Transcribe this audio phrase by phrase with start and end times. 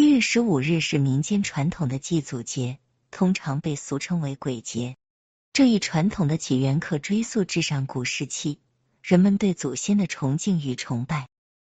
[0.00, 2.78] 七月十五日是民间传统的祭祖节，
[3.10, 4.96] 通常被俗称为鬼节。
[5.52, 8.60] 这一传统的起源可追溯至上古时期，
[9.02, 11.28] 人们对祖先的崇敬与崇拜。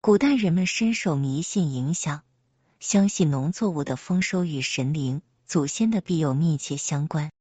[0.01, 2.21] 古代人们深受迷信影响，
[2.79, 7.31] 相信农作物的丰收与神灵、祖先的庇佑密切相关。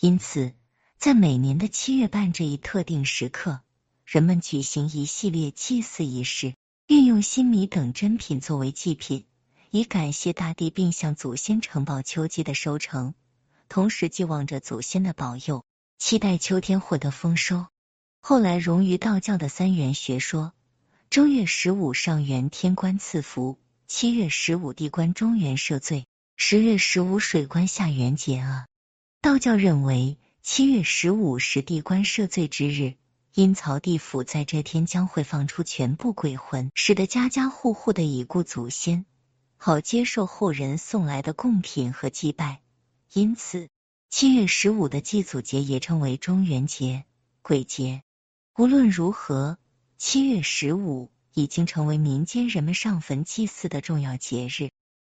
[0.00, 0.52] 因此，
[0.98, 3.60] 在每年的七月半这一特定时刻，
[4.04, 6.52] 人们举行一系列祭祀仪式，
[6.88, 9.24] 运用新米等珍品作为祭品。
[9.70, 13.14] 以感谢大地，并向祖先呈报秋季的收成，
[13.68, 15.64] 同时寄望着祖先的保佑，
[15.98, 17.66] 期待秋天获得丰收。
[18.20, 20.52] 后来融于道教的三元学说，
[21.10, 26.06] 正月十五上元天官赐福，七月十五地官中元赦罪，
[26.36, 28.66] 十月十五水官下元节啊。
[29.20, 32.94] 道教认为七月十五是地官赦罪之日，
[33.34, 39.06] 阴曹地府在这天将会放出全部鬼魂，使得家家户户的已故祖先。
[39.58, 42.60] 好接受后人送来的贡品和祭拜，
[43.12, 43.68] 因此
[44.10, 47.04] 七月十五的祭祖节也称为中元节、
[47.42, 48.02] 鬼节。
[48.56, 49.58] 无论如何，
[49.98, 54.70] 七月十五已经成为民间人们上坟祭祀的重要节日。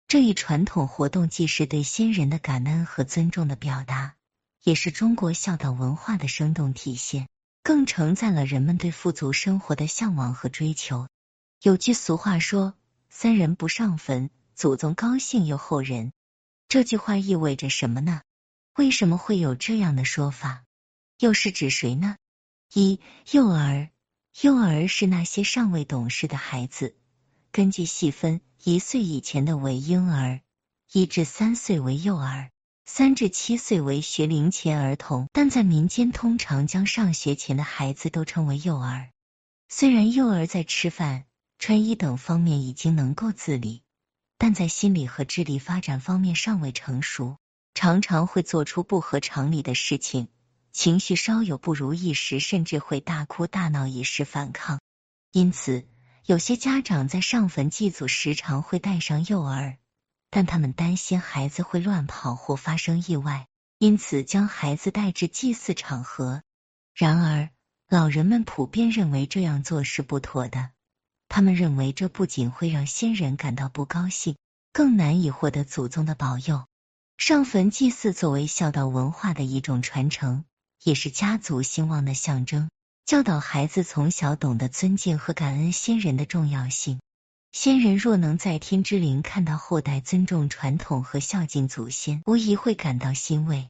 [0.06, 4.14] 这一传统活动既是对先人的感恩和尊重的表达，
[4.62, 7.28] 也是中国孝道文化的生动体现，
[7.62, 11.08] 更承载了人们对富足生活的向往和追求。
[11.60, 12.72] 有句俗话说。
[13.20, 16.12] 三人不上坟，祖宗高兴又后人。
[16.69, 18.20] 这句话意味着什么呢？
[18.77, 20.62] 为什么会有这样的说法？
[21.19, 22.14] 又是指谁呢？
[22.72, 23.00] 一、
[23.33, 23.91] 幼儿，
[24.41, 26.97] 幼儿是那些尚未懂事的孩子。
[27.50, 30.41] 根据细分，一岁以前的为婴儿，
[30.92, 32.53] 一至三岁为幼儿，
[32.84, 35.27] 三至七岁为学龄前儿童。
[35.32, 39.10] 但在民间，通常将上学前的孩子都称为幼儿。
[39.69, 41.25] 虽然幼儿在吃饭。
[41.58, 43.82] 穿衣等方面已经能够自理，
[44.38, 47.36] 但在心理和智力发展方面尚未成熟，
[47.74, 50.28] 常常会做出不合常理的事情。
[50.72, 54.80] 情绪稍有不如意时，甚至会大哭大闹以示反抗。
[55.32, 55.88] 因此，
[56.24, 59.78] 有些家长在上坟祭祖时常会带上幼儿，
[60.30, 63.48] 但他们担心孩子会乱跑或发生意外，
[63.78, 66.42] 因此将孩子带至祭祀场合。
[66.94, 67.50] 然而，
[67.88, 70.70] 老人们普遍认为这样做是不妥的。
[71.28, 74.37] 他们认为，这不仅会让先人感到不高兴，
[74.72, 76.65] 更难以获得祖宗的保佑。
[77.16, 80.44] 上坟祭祀作为孝道文化的一种传承，
[80.83, 82.71] 也是家族兴旺的象征，
[83.05, 87.00] 教导孩子从小懂得尊敬和感恩先人的重要性。
[87.50, 93.69] 先人若能在天之灵看到后代尊重传统和孝敬祖先，无疑会感到欣慰。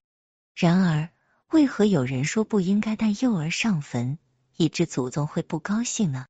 [0.54, 1.08] 然而，
[1.50, 4.18] 为何有人说不应该带幼儿上坟，
[4.56, 6.26] 以致祖宗会不高兴呢？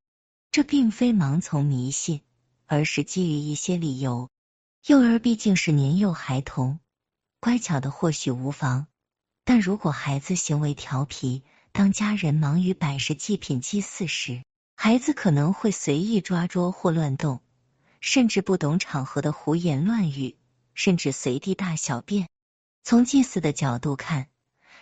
[0.58, 2.20] 这并非盲从迷信，
[2.66, 4.28] 而是基于一些理由。
[4.84, 6.80] 幼儿毕竟是年幼孩童，
[7.38, 8.88] 乖巧的或许无妨，
[9.44, 14.42] 但如果孩子行为调皮，当家人忙于摆设祭品祭祀时，
[14.74, 17.40] 孩子可能会随意抓捉或乱动，
[18.00, 20.36] 甚至不懂场合的胡言乱语，
[20.74, 22.28] 甚至随地大小便。
[22.82, 24.26] 从祭祀的角度看，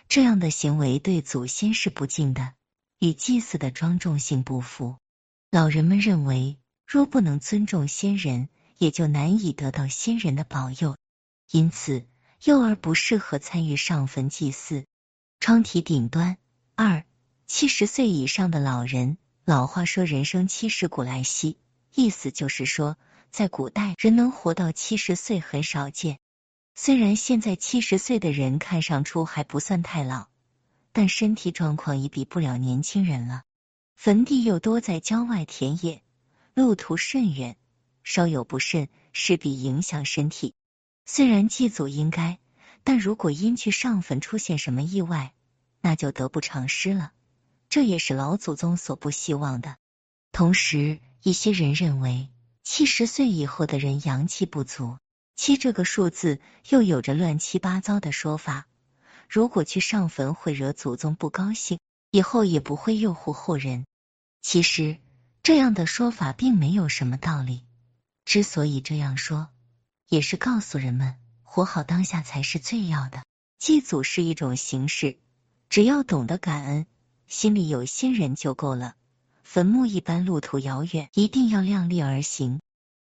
[0.09, 2.53] 这样的行为对祖先是不敬的，
[2.97, 4.95] 与祭祀的庄重性不符。
[5.49, 10.97] 老人们认为，若不能尊重先人，也就难以得到先人的保佑。
[11.49, 12.05] 因此，
[12.43, 14.83] 幼儿不适合参与上坟祭祀。
[15.39, 16.37] 窗体顶端
[16.75, 17.05] 二，
[17.45, 19.17] 七十岁以上的老人。
[19.45, 21.57] 老话说：“人生七十古来稀”，
[21.95, 22.97] 意思就是说，
[23.31, 26.19] 在古代，人能活到七十岁很少见。
[26.75, 30.27] 虽然现在七十岁的人看上去还不算太老，
[30.91, 33.43] 但身体状况已比不了年轻人了。
[33.97, 36.03] 坟地又多在郊外田野，
[36.53, 37.57] 路途甚远，
[38.03, 40.53] 稍有不慎，势必影响身体。
[41.07, 42.37] 虽然祭祖应该，
[42.83, 45.33] 但如果因去上坟出现什么意外，
[45.81, 47.11] 那就得不偿失了。
[47.69, 49.77] 这也是老祖宗所不希望的。
[50.31, 52.29] 同时，一些人认为，
[52.63, 54.99] 七十岁以后的人阳气不足，
[55.35, 56.39] 七这个数字
[56.69, 58.67] 又有着乱七八糟的说法。
[59.27, 61.79] 如果去上坟会惹祖宗不高兴。
[62.17, 63.85] 以后也不会诱惑后人。
[64.41, 64.97] 其实
[65.43, 67.61] 这样的说法并没有什么道理。
[68.25, 69.49] 之所以这样说，
[70.09, 73.23] 也是告诉人们，活好当下才是最要的。
[73.59, 75.19] 祭祖是一种形式，
[75.69, 76.87] 只要懂得感恩，
[77.27, 78.95] 心里有心人就够了。
[79.43, 82.59] 坟墓一般路途遥远，一定要量力而行。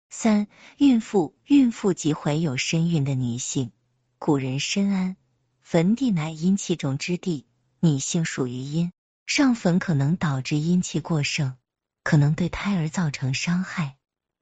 [0.09, 0.47] 三、
[0.79, 3.73] 孕妇，孕妇及怀有身孕的女性。
[4.21, 5.17] 古人深谙，
[5.63, 7.45] 坟地乃阴气重之地。
[7.83, 8.93] 女性属于阴，
[9.31, 11.55] 上坟可能导致阴气过盛，
[12.03, 13.97] 可能对胎儿造成伤害，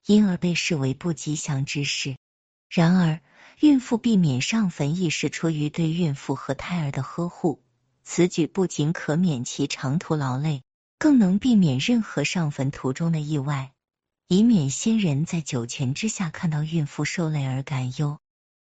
[0.06, 2.16] 因而被视为不吉祥之事。
[2.70, 3.20] 然而，
[3.60, 7.62] 孕妇避免上坟亦是出于对孕妇和胎儿的呵护。
[8.02, 10.62] 此举不仅可免其长途劳累，
[10.98, 13.72] 更能避免任何上坟途中的意外，
[14.26, 18.18] 以免先人在九泉之下看到孕妇受累而感忧。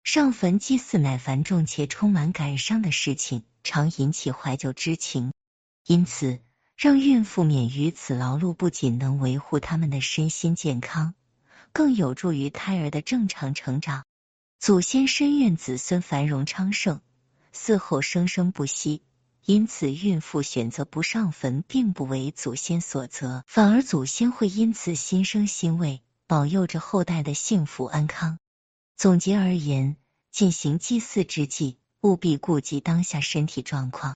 [0.04, 5.31] 上坟祭祀乃繁重且充满感伤的事情，常引起怀旧之情，
[5.92, 6.40] 因此
[6.78, 11.16] 让孕妇免于此劳碌，不仅能维护他们的身心健康，
[11.74, 14.06] 更有助于胎儿的正常成长。
[14.58, 17.02] 祖先深愿子孙繁荣昌盛，
[17.54, 19.04] 嗣后生生不息。
[19.44, 28.38] 因此，孕妇选择不上坟，并不为祖先所责，反而祖先会因此心生欣慰，保佑着后代的幸福安康。
[28.96, 29.98] 总结而言，
[30.32, 34.16] 进行祭祀之际，务必顾及当下身体状况。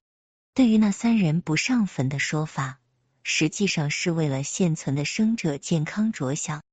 [0.56, 2.80] 对于那三人不上坟的说法，
[3.24, 6.63] 实际上是为了现存的生者健康着想。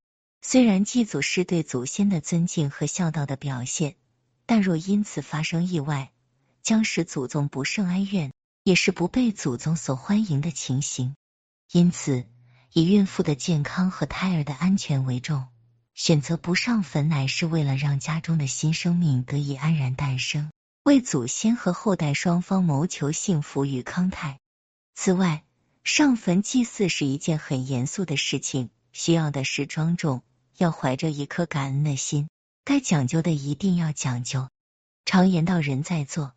[0.40, 3.96] 虽然祭祖是对祖先的尊敬和孝道的表现，
[4.46, 6.12] 但若因此发生意外，
[6.62, 8.32] 将使祖宗不胜哀怨，
[8.62, 11.17] 也是不被祖宗所欢迎的情形。
[11.73, 12.25] 因此，
[12.73, 15.49] 以孕妇的健康和胎儿的安全为重。
[15.94, 20.52] 选择不上坟，乃是为了让家中的新生命得以安然诞生，
[20.84, 24.40] 为祖先和后代双方谋求幸福与康泰。
[24.96, 25.44] 此外，
[25.84, 30.23] 上坟祭祀是一件很严肃的事情，需要的是庄重，
[30.56, 32.29] 要怀着一颗感恩的心。
[32.64, 34.49] 该讲究的一定要讲究。
[35.05, 36.34] 常言道：“人在做，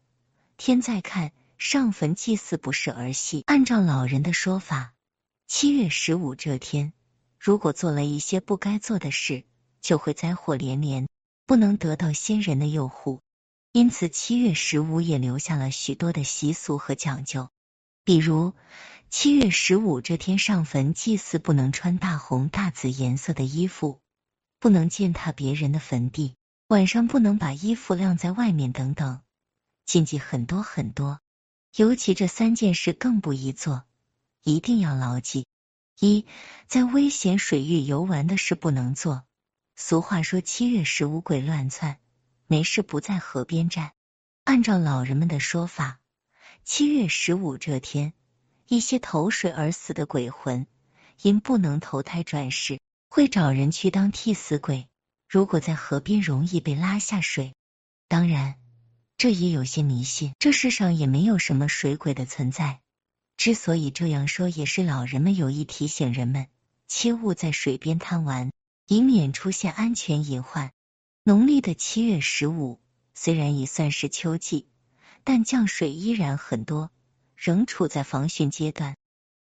[0.58, 3.44] 天在看。”上坟祭祀不是儿戏。
[3.46, 4.94] 按照老人的说法，
[5.48, 6.92] 七月十五这天。
[7.40, 9.46] 如果做了一些不该做的事，
[9.80, 11.08] 就会灾祸连连，
[11.46, 13.22] 不能得到先人的佑护。
[13.76, 17.50] 因此，七月十五也留下了许多的习俗和讲究。
[18.06, 18.54] 比如，
[19.10, 24.00] 七月十五这天上坟祭祀，不能穿大红大紫颜色的衣服，
[24.62, 26.36] 不能践踏别人的坟地，
[26.70, 29.20] 晚上不能把衣服晾在外面，等等，
[29.86, 31.20] 禁忌很多很多。
[31.76, 33.84] 尤其这三件事更不宜做，
[34.42, 35.46] 一定要牢记。
[36.00, 36.26] 一，
[36.70, 39.26] 在危险水域游玩的事不能做。
[39.76, 41.98] 俗话说七月十五鬼乱窜，
[42.48, 43.92] 没事不在河边站。
[44.44, 46.00] 按照老人们的说法，
[46.64, 48.14] 七月十五这天，
[48.68, 50.68] 一些投水而死的鬼魂，
[51.22, 54.88] 因不能投胎转世，会找人去当替死鬼。
[55.28, 57.56] 如果在河边，容易被拉下水。
[58.08, 58.56] 当然，
[59.18, 62.82] 这也有些迷信，这世上也没有什么水鬼的存在。
[63.38, 66.48] 之所以这样说，也是老人们有意提醒人们，
[66.88, 68.52] 切勿在水边贪玩，
[68.88, 70.72] 以免出现安全隐患。
[71.28, 72.80] 农历的七月十五，
[73.16, 74.68] 虽然已算是秋季，
[75.24, 76.92] 但降水依然很多，
[77.36, 78.96] 仍处在防汛阶段。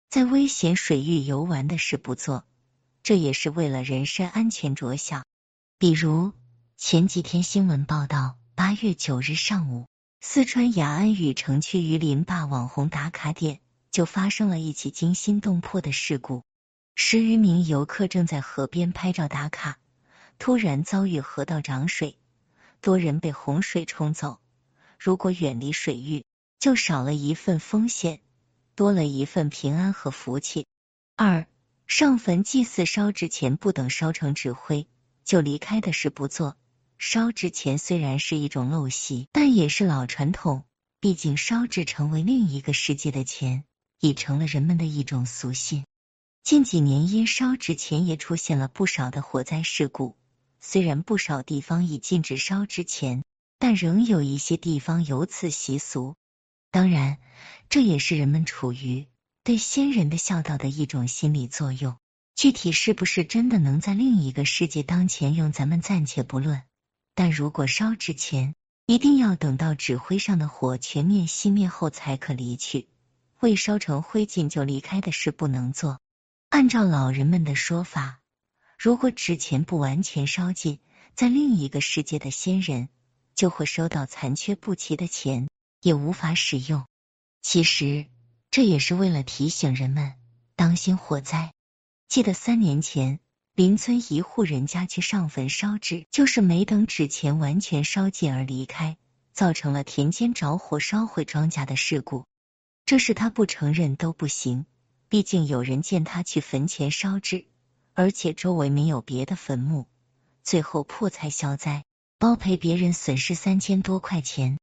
[0.10, 2.44] 在危险水域游玩的事不做，
[3.04, 5.26] 这也是为了人身安全着想。
[5.78, 6.32] 比如
[6.76, 9.86] 前几天新闻报道，八月九日上午，
[10.22, 13.60] 四川雅安雨城区榆林坝网红打卡点。
[13.92, 16.42] 就发生了一起惊心动魄的事故，
[16.96, 19.78] 十余名游客正在河边拍照打卡，
[20.38, 22.18] 突然遭遇河道涨水，
[22.82, 24.40] 多人被洪水冲走。
[25.00, 26.24] 如果远离水域，
[26.60, 28.22] 就少了一份风险，
[28.76, 30.66] 多了一份平安和福气。
[31.16, 31.48] 二
[31.88, 34.88] 上坟祭祀烧纸钱不等烧成纸灰
[35.24, 36.58] 就离开的事不做。
[36.98, 40.66] 烧纸钱虽然是一种陋习，但也是老传统，
[41.00, 43.64] 毕竟烧纸成为另一个世界的钱。
[44.02, 45.86] 已成了人们的一种俗信。
[46.44, 50.16] 近几年因烧纸钱也出现了不少的火灾事故。
[50.68, 53.24] 虽然不少地方已禁止烧纸钱，
[53.60, 56.16] 但仍有一些地方有此习俗。
[56.72, 57.20] 当然，
[57.70, 59.06] 这也是人们处于
[59.44, 61.96] 对先人的孝道的一种心理作用。
[62.34, 66.64] 具体是不是真的能在另一个世界当前用，咱们暂且不论。
[67.14, 68.56] 但如果烧纸钱，
[68.88, 72.90] 一定要等到纸灰上的火全面熄灭后才可离去。
[73.40, 76.00] 未烧成灰烬就离开的事不能做。
[76.50, 78.20] 按照老人们的说法，
[78.78, 80.80] 如果纸钱不完全烧尽，
[81.16, 82.90] 在另一个世界的先人
[83.34, 85.48] 就会收到残缺不齐的钱，
[85.82, 86.86] 也无法使用。
[87.42, 88.08] 其实
[88.52, 90.14] 这也是为了提醒人们
[90.56, 91.54] 当心火灾。
[92.08, 93.20] 记得三年前
[93.54, 98.98] 邻村一户人家去上坟烧纸，就是没等纸钱完全烧尽而离开，
[99.32, 102.26] 造成了田间着火烧毁庄稼的事故。
[102.86, 104.66] 这是他不承认都不行，
[105.10, 107.46] 毕竟有人见他去坟前烧纸，
[107.96, 109.88] 而且周围没有别的坟墓，
[110.44, 111.86] 最后破财消灾，
[112.20, 114.60] 包赔别人损失三千多块钱。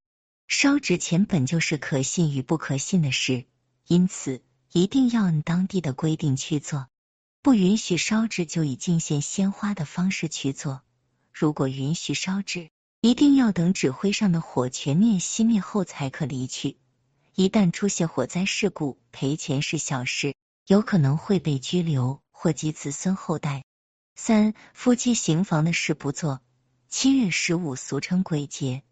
[0.49, 3.47] 烧纸钱本就是可信与不可信的事，
[3.87, 6.89] 因此一定要按当地的规定去做，
[7.41, 10.83] 不允许烧纸就以敬献鲜花的方式去做。
[11.33, 12.69] 如果允许烧纸，
[13.01, 16.77] 一定要等纸灰上的火全面熄灭后才可离去。
[17.35, 20.35] 一旦出现火灾事故，赔钱是小事，
[20.67, 23.63] 有可能会被拘留或及子孙后代。
[24.17, 26.41] 三、夫妻行房的事不做。
[26.89, 28.83] 七月十五俗称鬼节，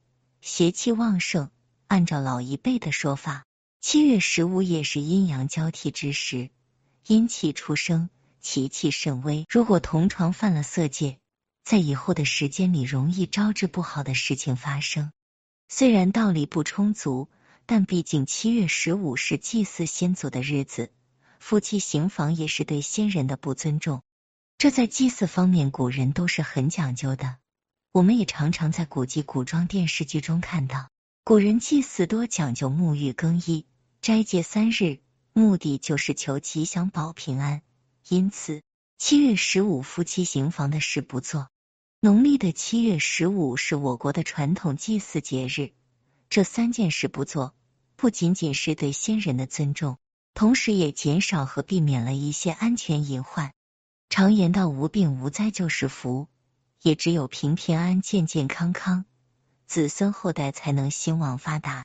[0.41, 1.51] 邪气旺盛。
[1.89, 3.45] 按照老一辈的说法，
[3.81, 6.51] 七月十五也是阴阳交替之时，
[7.09, 8.09] 阴气出生，
[8.41, 9.45] 其气甚微。
[9.49, 11.19] 如果同床犯了色戒，
[11.65, 15.11] 在以后的时间里容易招致不好的事情发生。
[15.69, 17.29] 虽然道理不充足。
[17.67, 20.91] 但毕竟七月十五是祭祀先祖的日子，
[21.41, 24.03] 夫妻行房也是对先人的不尊重。
[24.59, 27.39] 这在祭祀方面，古人都是很讲究的。
[27.93, 30.91] 我们也常常在古籍古装电视剧中看到，
[31.25, 33.67] 古人祭祀多讲究沐浴更衣、
[34.03, 35.01] 斋戒三日，
[35.33, 37.63] 目的就是求吉祥保平安。
[38.09, 38.63] 因此，
[38.99, 41.49] 七月十五夫妻行房的事不做。
[42.01, 45.73] 农历的七月十五是我国的传统祭祀节日，
[46.29, 47.55] 这三件事不做。
[47.97, 49.99] 不仅仅是对先人的尊重，
[50.35, 53.53] 同时也减少和避免了一些安全隐患。
[54.09, 56.29] 常言道，无病无灾就是福，
[56.83, 59.05] 也只有平平安安、健健康康，
[59.67, 61.85] 子孙后代才能兴旺发达。